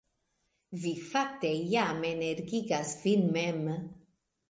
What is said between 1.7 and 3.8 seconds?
jam energigas vin mem